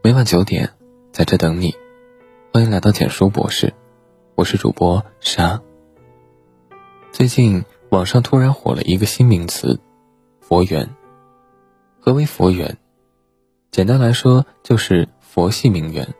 [0.00, 0.70] 每晚九点，
[1.12, 1.74] 在这等你。
[2.52, 3.74] 欢迎来到简书博士，
[4.36, 5.60] 我是主播沙。
[7.10, 9.80] 最近网上突然火了一个新名词——
[10.40, 10.88] 佛缘。
[11.98, 12.78] 何为佛缘？
[13.72, 16.14] 简单来说，就是佛系名媛。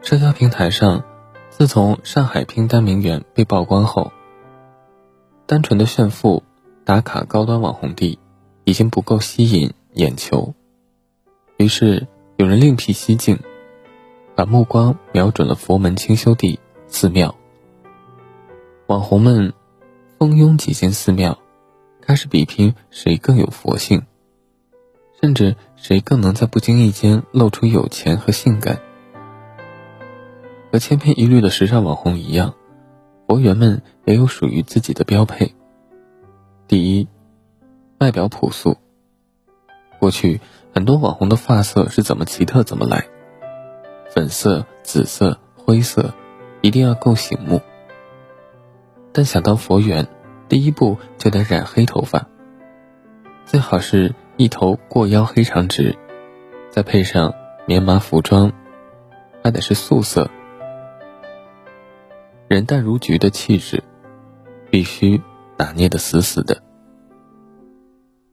[0.00, 1.04] 社交平台上，
[1.50, 4.12] 自从上海拼单名媛被曝光后，
[5.46, 6.44] 单纯的炫富、
[6.84, 8.20] 打卡高端网红地，
[8.62, 10.54] 已经不够吸引眼球。
[11.56, 12.06] 于是。
[12.38, 13.38] 有人另辟蹊径，
[14.34, 17.34] 把目光瞄准了佛门清修地寺庙。
[18.88, 19.54] 网红们
[20.18, 21.38] 蜂拥挤进寺庙，
[22.02, 24.02] 开始比拼谁更有佛性，
[25.18, 28.82] 甚至谁更能在不经意间露出有钱和性感。
[30.70, 32.54] 和千篇一律的时尚网红一样，
[33.26, 35.54] 佛缘们也有属于自己的标配。
[36.68, 37.08] 第一，
[37.98, 38.76] 外表朴素。
[39.98, 40.38] 过去。
[40.76, 43.06] 很多网红的发色是怎么奇特怎么来，
[44.10, 46.12] 粉色、紫色、灰色，
[46.60, 47.62] 一定要够醒目。
[49.10, 50.06] 但想当佛缘，
[50.50, 52.26] 第一步就得染黑头发，
[53.46, 55.96] 最好是一头过腰黑长直，
[56.68, 57.32] 再配上
[57.64, 58.52] 棉麻服装，
[59.42, 60.30] 还得是素色。
[62.48, 63.82] 人淡如菊的气质，
[64.70, 65.22] 必须
[65.56, 66.62] 拿捏的死死的。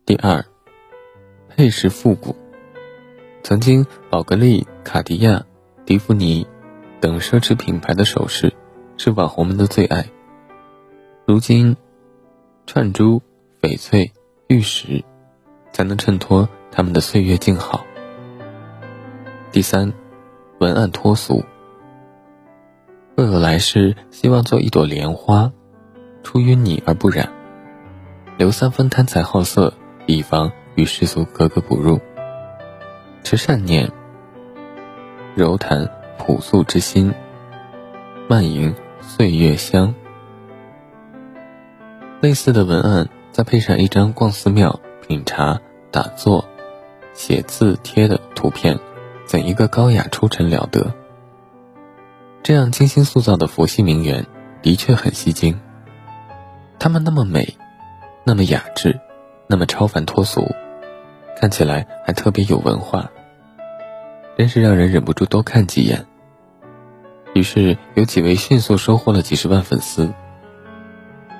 [0.05, 0.43] 第二。
[1.55, 2.35] 配饰复古，
[3.43, 5.43] 曾经宝格丽、卡地亚、
[5.85, 6.47] 蒂芙尼
[7.01, 8.53] 等奢侈品牌的首饰
[8.95, 10.07] 是网红们的最爱。
[11.25, 11.75] 如今，
[12.65, 13.21] 串珠、
[13.61, 14.13] 翡翠、
[14.47, 15.03] 玉石
[15.73, 17.85] 才能衬托他们的岁月静好。
[19.51, 19.91] 第三，
[20.59, 21.43] 文案脱俗。
[23.15, 25.51] 若有来世，希望做一朵莲花，
[26.23, 27.29] 出淤泥而不染，
[28.37, 29.73] 留三分贪财好色，
[30.05, 30.49] 以防。
[30.75, 31.99] 与世俗格格不入，
[33.23, 33.89] 持善念，
[35.33, 37.13] 柔谈朴素之心，
[38.27, 39.95] 漫吟岁月香。
[42.19, 46.45] 类似的文案，再配上一张逛寺庙、品茶、打坐、
[47.13, 48.77] 写字贴的图片，
[49.25, 50.93] 怎一个高雅出尘了得！
[52.43, 54.25] 这样精心塑造的佛系名媛，
[54.61, 55.59] 的确很吸睛。
[56.77, 57.57] 她们那么美，
[58.25, 58.99] 那么雅致，
[59.47, 60.53] 那么超凡脱俗。
[61.43, 63.11] 看起来还特别有文化，
[64.37, 66.05] 真是让人忍不住多看几眼。
[67.33, 70.13] 于是有几位迅速收获了几十万粉丝。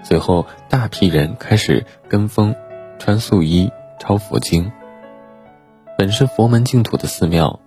[0.03, 2.53] 随后，大批人开始跟风
[2.99, 4.69] 穿素衣、抄佛经。
[5.97, 7.61] 本是佛门净土的寺庙，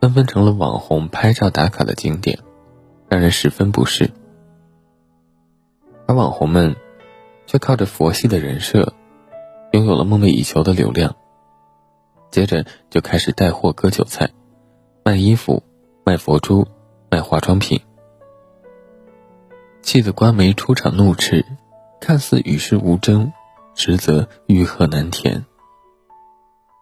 [0.00, 2.38] 纷纷成了网红拍照打卡的景点，
[3.08, 4.08] 让人十分不适。
[6.06, 6.76] 而网红们
[7.48, 8.92] 却靠着佛系的人设，
[9.72, 11.16] 拥有了梦寐以求的流量。
[12.32, 14.30] 接着就开始带货割韭菜，
[15.04, 15.62] 卖衣服、
[16.04, 16.66] 卖佛珠、
[17.10, 17.78] 卖化妆品，
[19.82, 21.44] 气得瓜梅出场怒斥，
[22.00, 23.30] 看似与世无争，
[23.74, 25.44] 实则欲壑难填。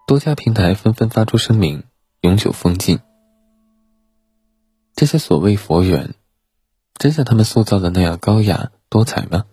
[0.06, 1.82] 多家平台纷纷发出声明，
[2.20, 3.00] 永久封禁。
[4.94, 6.14] 这些所谓佛缘，
[6.94, 9.46] 真像他们塑造的那样高雅多彩吗？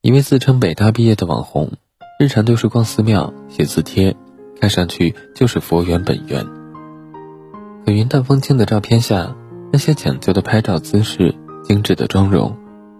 [0.00, 1.72] 一位自称北大毕业的网红，
[2.18, 4.16] 日常就是逛寺庙、写字帖。
[4.60, 6.46] 看上去就是佛缘本源，
[7.86, 9.34] 可云淡风轻的照片下，
[9.72, 11.34] 那些讲究的拍照姿势、
[11.64, 12.54] 精致的妆容、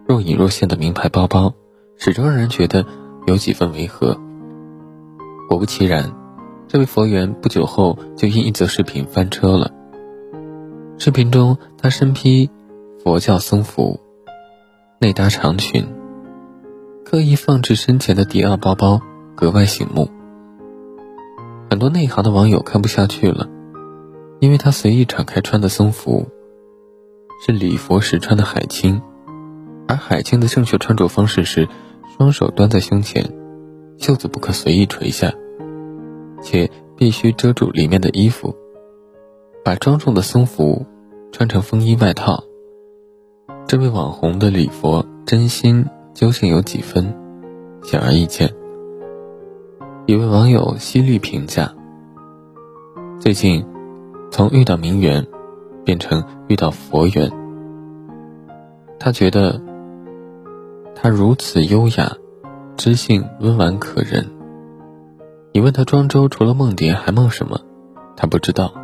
[0.09, 1.53] 若隐若现的名牌包包，
[1.99, 2.87] 始终让人觉得
[3.27, 4.19] 有几分违和。
[5.49, 6.11] 果不其然，
[6.67, 9.71] 这位佛缘不久后就因一则视频翻车了。
[10.97, 12.49] 视频中，他身披
[13.03, 14.01] 佛教僧服，
[14.99, 15.87] 内搭长裙，
[17.05, 19.03] 刻意放置身前的迪奥包包，
[19.35, 20.09] 格外醒目。
[21.81, 23.49] 很多内行的网友看不下去了，
[24.39, 26.29] 因为他随意敞开穿的僧服，
[27.47, 29.01] 是礼佛时穿的海青，
[29.89, 31.67] 而海青的正确穿着方式是
[32.15, 33.33] 双手端在胸前，
[33.97, 35.33] 袖子不可随意垂下，
[36.43, 38.55] 且必须遮住里面的衣服，
[39.65, 40.85] 把庄重的僧服
[41.33, 42.45] 穿成风衣外套。
[43.67, 47.17] 这位网红的礼佛真心究竟有几分，
[47.83, 48.60] 显而易见。
[50.11, 51.73] 一位网友犀利评价
[53.23, 53.65] ：“最近，
[54.33, 55.25] 从遇到名媛，
[55.85, 57.31] 变成遇到佛缘。
[58.99, 59.63] 他觉得，
[60.97, 62.11] 他如此优雅，
[62.77, 64.29] 知性温婉可人。
[65.53, 67.61] 你问他庄周除了梦蝶还梦什么，
[68.17, 68.75] 他不知道。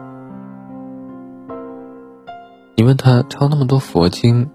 [2.76, 4.48] 你问他抄那么多佛经，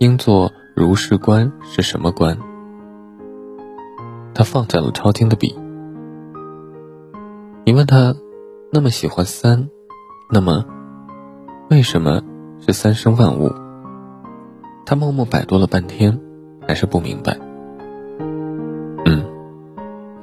[0.00, 2.36] 应做如是观是什么观？
[4.34, 5.56] 他放下了抄经的笔。”
[7.68, 8.14] 你问他，
[8.70, 9.68] 那么喜欢三，
[10.30, 10.64] 那么
[11.68, 12.22] 为什么
[12.60, 13.50] 是三生万物？
[14.86, 16.20] 他默默百度了半天，
[16.68, 17.36] 还是不明白。
[19.04, 19.26] 嗯，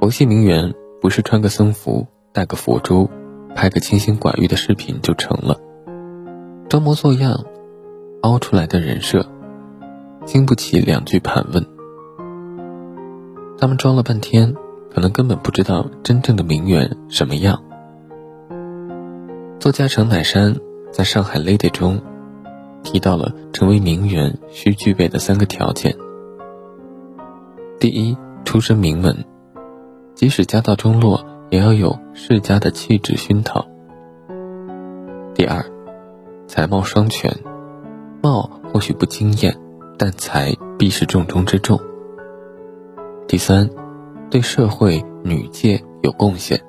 [0.00, 3.10] 佛系名媛不是穿个僧服、戴个佛珠、
[3.54, 5.60] 拍个清心寡欲的视频就成了，
[6.70, 7.44] 装模作样
[8.22, 9.26] 凹出来的人设，
[10.24, 11.66] 经不起两句盘问。
[13.58, 14.54] 他们装了半天，
[14.94, 17.60] 可能根本不知道真正的名媛什么样。
[19.58, 20.54] 作家程乃山
[20.92, 22.00] 在上海 Lady 中。
[22.84, 25.96] 提到了成为名媛需具备的三个条件：
[27.80, 28.14] 第一，
[28.44, 29.24] 出身名门，
[30.14, 33.64] 即使家道中落，也要有世家的气质熏陶；
[35.34, 35.64] 第二，
[36.46, 37.34] 才貌双全，
[38.22, 39.56] 貌或许不惊艳，
[39.96, 41.78] 但才必是重中之重；
[43.26, 43.70] 第三，
[44.34, 46.60] 对社会女界有贡献。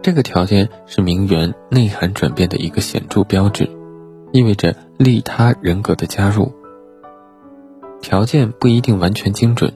[0.00, 3.68] 这个条件是名媛内涵转变的一个显著标志。
[4.32, 6.50] 意味着利他人格的加入。
[8.00, 9.70] 条件不一定完全精准，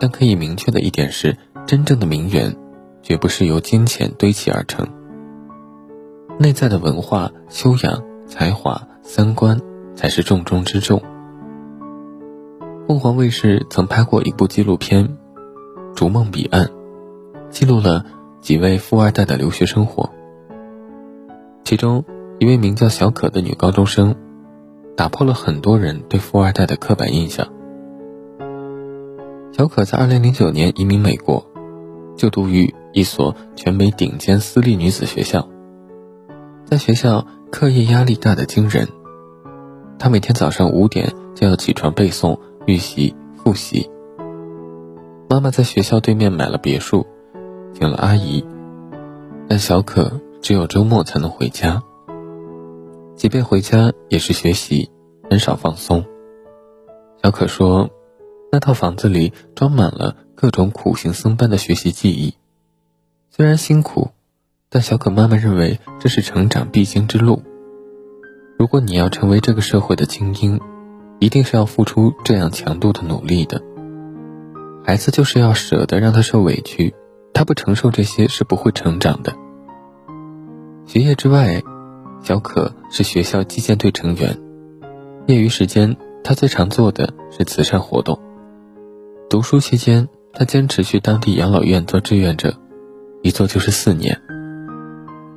[0.00, 1.36] 但可以明确的一点是，
[1.66, 2.56] 真正的名媛，
[3.00, 4.84] 绝不是由金钱堆砌而成。
[6.36, 9.60] 内在的文化修养、才华、三观
[9.94, 11.00] 才是重中之重。
[12.88, 15.06] 凤凰卫视曾拍过一部纪录片
[15.94, 16.66] 《逐梦彼岸》，
[17.50, 18.04] 记录了
[18.40, 20.10] 几位富二代的留学生活，
[21.64, 22.04] 其中。
[22.40, 24.16] 一位名叫小可的女高中生，
[24.96, 27.46] 打破了很多人对富二代的刻板印象。
[29.52, 31.46] 小可在2009年移民美国，
[32.16, 35.48] 就读于一所全美顶尖私立女子学校。
[36.64, 38.88] 在学校，课业压力大的惊人，
[39.96, 43.88] 她每天早上五点就要起床背诵、预习、复习。
[45.34, 47.04] 妈妈在学校对面买了别墅，
[47.74, 48.44] 请了阿姨，
[49.48, 51.82] 但小可只有周末才能回家。
[53.16, 54.88] 即便回家也是学习，
[55.28, 56.04] 很少放松。
[57.20, 57.90] 小可说，
[58.52, 62.34] 那套房子里装满了各种苦行僧般的学习记忆，
[63.28, 64.10] 虽然辛苦，
[64.70, 67.42] 但小可妈妈认为这是成长必经之路。
[68.56, 70.60] 如果你要成为这个社会的精英，
[71.18, 73.60] 一定是要付出这样强度的努力的。
[74.84, 76.94] 孩子就是要舍得让他受委屈，
[77.32, 79.34] 他不承受这些是不会成长的。
[80.86, 81.62] 学业之外。
[82.22, 84.38] 小可是学校击剑队成员，
[85.26, 88.18] 业余时间他最常做的是慈善活动。
[89.28, 92.54] 读书期间，他坚持去当地养老院做志愿者，
[93.20, 94.22] 一做就是四年。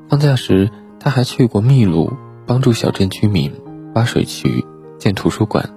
[0.08, 2.14] 放假时，他还去过秘鲁，
[2.46, 3.52] 帮助小镇居民
[3.94, 4.64] 挖水渠、
[4.98, 5.70] 建图书馆。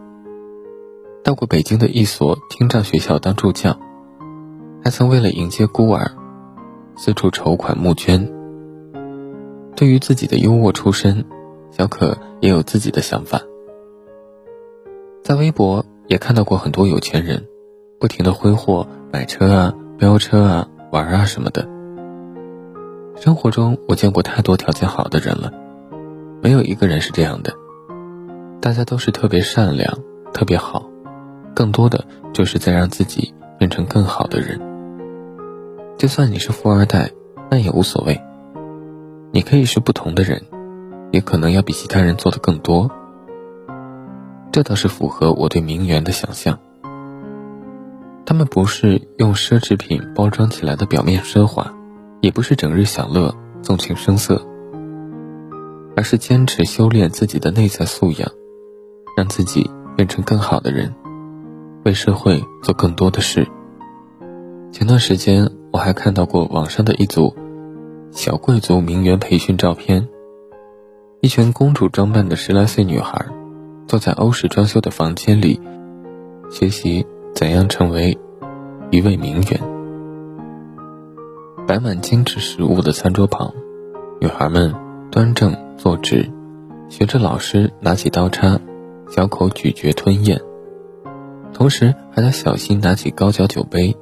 [1.23, 3.79] 到过北京的一所听障学校当助教，
[4.83, 6.11] 还曾为了迎接孤儿，
[6.97, 8.31] 四处筹款募捐。
[9.77, 11.25] 对于自己的优渥出身，
[11.71, 13.41] 小可也有自己的想法。
[15.23, 17.47] 在微博也看到过很多有钱人，
[17.99, 21.69] 不停的挥霍买车啊、飙车啊、玩啊什么的。
[23.17, 25.53] 生活中我见过太多条件好的人了，
[26.43, 27.55] 没有一个人是这样的。
[28.61, 29.99] 大家都是特别善良、
[30.33, 30.90] 特别好，
[31.55, 34.61] 更多的就是在让自己变成更好的人。
[35.99, 37.11] 就算你是富二代，
[37.50, 38.20] 那也无所谓。
[39.32, 40.42] 你可以是不同的人，
[41.12, 42.90] 也可能要比其他人做的更多。
[44.52, 46.59] 这倒是符合我对名媛的想象。
[48.26, 51.73] 他们不是用奢侈品包装起来的表面奢华，
[52.21, 54.40] 也不是整日享乐、纵情声色，
[55.97, 58.30] 而是坚持修炼自己的内在素养，
[59.16, 60.95] 让自己变成更好的人，
[61.85, 63.47] 为社会做更多的事。
[64.73, 67.35] 前段时间我还看到过网上的一组。
[68.13, 70.09] 小贵族名媛培训照片，
[71.21, 73.25] 一群公主装扮的十来岁女孩，
[73.87, 75.61] 坐在欧式装修的房间里，
[76.51, 77.07] 学习
[77.37, 78.19] 怎样成为
[78.91, 79.61] 一位名媛。
[81.69, 83.55] 摆满精致食物的餐桌旁，
[84.21, 84.75] 女孩们
[85.13, 86.29] 端正坐直，
[86.89, 88.61] 学着老师拿起刀叉，
[89.09, 90.41] 小口咀嚼吞咽，
[91.52, 93.97] 同时还在小心拿起高脚酒杯，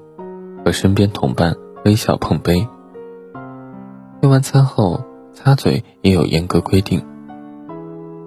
[0.64, 2.66] 和身边同伴微笑碰杯。
[4.22, 7.04] 用完餐后，擦嘴也有严格规定。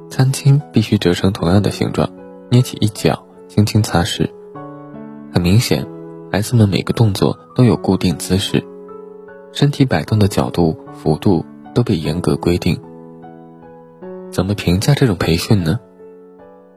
[0.09, 2.09] 餐巾必须折成同样的形状，
[2.49, 4.29] 捏起一角，轻轻擦拭。
[5.33, 5.87] 很明显，
[6.31, 8.61] 孩子们每个动作都有固定姿势，
[9.53, 12.77] 身体摆动的角度、幅度都被严格规定。
[14.31, 15.79] 怎么评价这种培训呢？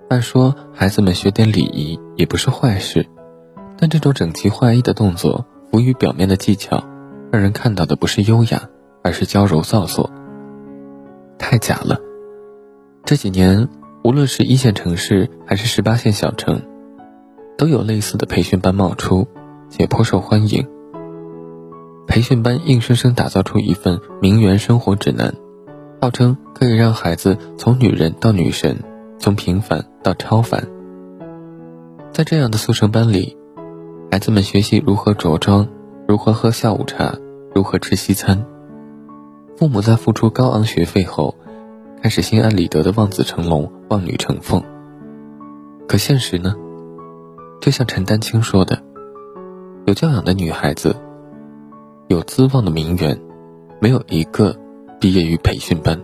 [0.09, 3.07] 按说孩子们学点礼仪也不是坏事，
[3.79, 6.85] 但这种整齐划一的动作，浮于表面的技巧，
[7.33, 8.69] 让人看到的不是优雅。
[9.07, 10.11] 而是娇柔造作。
[11.39, 11.99] 太假了。
[13.05, 13.69] 这几年，
[14.03, 16.63] 无论是一线城市还是十八线小城，
[17.59, 19.29] 都有类似的培训班冒出，
[19.69, 20.67] 且颇受欢迎。
[22.07, 25.35] 培训班硬生生打造出一份名媛生活指南，
[26.01, 28.79] 号称可以让孩子从女人到女神，
[29.25, 30.69] 从平凡到超凡。
[32.13, 33.39] 在这样的速成班里，
[34.11, 35.67] 孩子们学习如何着装，
[36.07, 37.15] 如何喝下午茶，
[37.55, 38.45] 如何吃西餐。
[39.57, 41.35] 父母在付出高昂学费后，
[42.03, 44.63] 开始心安理得的望子成龙、望女成凤。
[45.89, 46.55] 可现实呢？
[47.63, 48.79] 就像陈丹青说的
[49.89, 50.95] ：“有教养的女孩子。”
[52.09, 53.19] 有资望的名媛，
[53.81, 54.55] 没有一个
[55.01, 55.99] 毕业于培训班。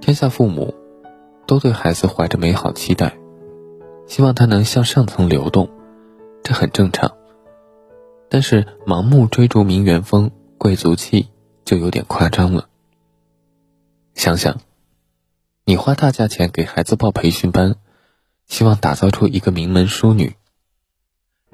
[0.00, 0.74] 天下父母
[1.46, 3.16] 都对孩子怀着美好期待，
[4.06, 5.70] 希望他能向上层流动，
[6.42, 7.16] 这很正常。
[8.28, 11.28] 但是盲目追逐名媛风、贵族气
[11.64, 12.68] 就有点夸张了。
[14.14, 14.60] 想想，
[15.64, 17.76] 你花大价钱给孩子报培训班，
[18.46, 20.34] 希望打造出一个名门淑女，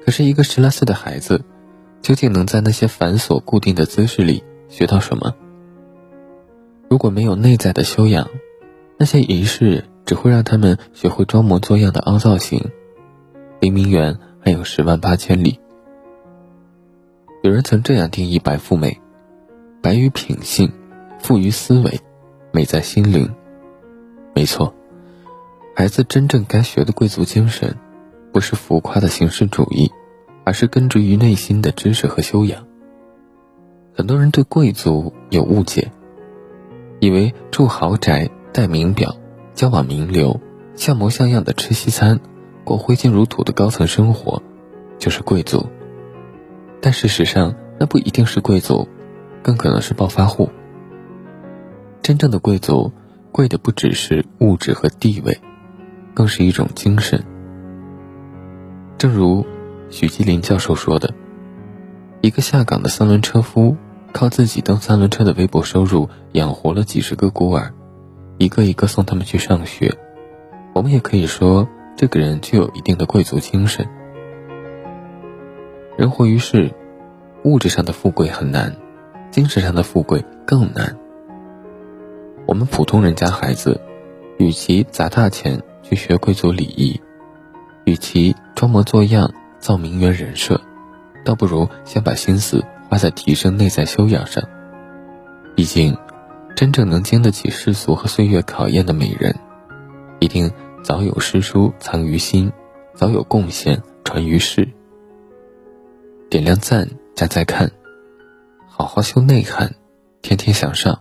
[0.05, 1.45] 可是一个十来岁的孩子。
[2.03, 5.37] 究竟能在那些繁琐固定的姿势里学到什么？
[6.91, 8.29] 如果没有内在的修养，
[8.99, 12.71] 那些仪式只会让他们学会装模作样的凹造型。
[13.61, 15.59] 离名媛还有十万八千里。
[17.43, 19.01] 有人曾这样定义白富美：
[19.83, 20.73] 白于品性，
[21.19, 22.01] 富于思维，
[22.53, 23.35] 美在心灵。
[24.35, 24.75] 没错，
[25.75, 27.77] 孩子真正该学的贵族精神，
[28.33, 29.91] 不是浮夸的形式主义。
[30.45, 32.67] 而是根植于内心的知识和修养。
[33.95, 35.93] 很多人对贵族有误解，
[36.99, 39.17] 以为住豪宅、戴名表、
[39.55, 40.41] 交往名流、
[40.75, 42.21] 像模像样的吃西餐、
[42.65, 44.43] 过挥金如土的高层生活，
[44.99, 45.67] 就是贵族。
[46.81, 48.89] 但事实上，那不一定是贵族，
[49.43, 50.51] 更可能是暴发户。
[52.03, 52.93] 真正的贵族，
[53.31, 55.41] 贵的不只是物质和地位，
[56.15, 57.25] 更是一种精神。
[58.99, 59.45] 正如。
[59.91, 61.13] 许吉林教授说的
[62.23, 63.77] ：“一个下岗的三轮车夫，
[64.11, 67.75] 靠自己蹬三轮车的微薄收入养活了几十个孤儿，
[68.39, 69.97] 一个一个送他们去上学。
[70.75, 73.89] 我们也可以说，这个人具有一定的贵族精神。
[75.97, 76.73] 人活于世，
[77.45, 78.75] 物质上的富贵很难，
[79.31, 80.97] 精神上的富贵更难。
[82.47, 83.81] 我们普通人家孩子，
[84.39, 87.01] 与其砸大钱去学贵族礼仪，
[87.85, 90.61] 与其装模作样。”造名媛人设，
[91.25, 94.43] 倒不如先把心思花在提升内在修养上。
[95.55, 95.97] 毕竟，
[96.55, 99.35] 真正能经得起世俗和岁月考验的美人，
[100.21, 100.51] 一定
[100.83, 102.53] 早有诗书藏于心，
[102.95, 104.69] 早有贡献传于世。
[106.31, 107.71] 点亮赞加再看，
[108.69, 109.75] 好好修内涵，
[110.23, 111.01] 天天向上。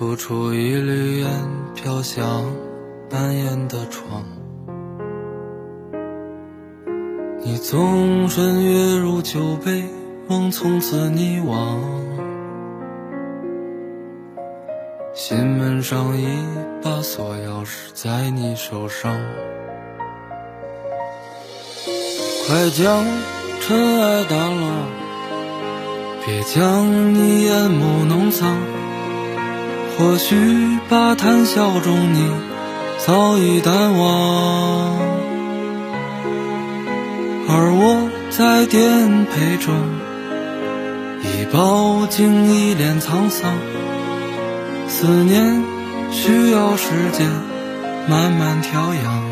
[0.00, 1.28] 吐出一缕烟，
[1.74, 2.42] 飘向
[3.10, 4.24] 半掩的窗。
[7.44, 9.84] 你纵身跃入酒杯，
[10.26, 11.78] 梦从此溺亡。
[15.12, 16.26] 心门上一
[16.82, 19.14] 把锁钥匙在你手上。
[22.46, 23.04] 快将
[23.60, 24.86] 尘埃掸落，
[26.24, 28.56] 别将你眼眸弄脏。
[30.00, 30.34] 或许
[30.88, 32.26] 把谈笑中你
[32.96, 34.98] 早已淡忘，
[37.46, 39.74] 而我在颠沛中
[41.22, 43.52] 已饱经一脸沧桑。
[44.88, 45.62] 思念
[46.10, 47.28] 需要时间
[48.08, 49.29] 慢慢调养。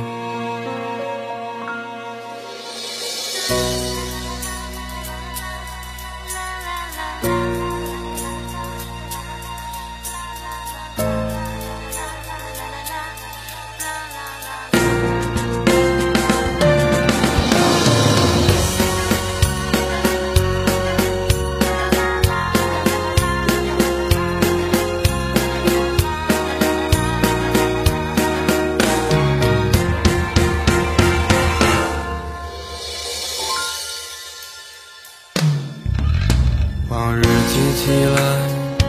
[36.91, 38.19] 往日记起来，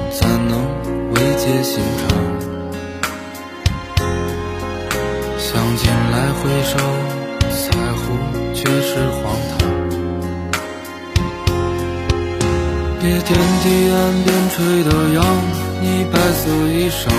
[0.09, 0.53] 怎能
[1.11, 2.07] 慰藉心肠。
[5.37, 6.77] 想起来回首，
[7.49, 8.05] 彩虹
[8.53, 9.59] 却是荒唐。
[13.01, 15.25] 别天地岸边吹的扬，
[15.81, 17.09] 你白色衣裳，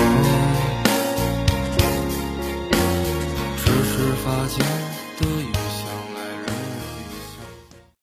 [3.57, 3.93] 只是
[4.25, 4.80] 发间。